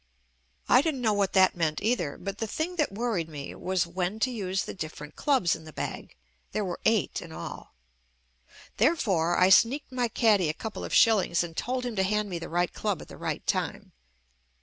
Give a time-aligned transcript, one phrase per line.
[0.67, 4.19] I didn't know what that meant either, but the thing that worried me was when
[4.21, 6.15] to use the different clubs in the bag
[6.53, 7.75] (there were eight in all).
[8.77, 12.31] There fore, I sneaked my caddy a couple of shillings and told him to hand
[12.31, 13.91] me the right club at the right time.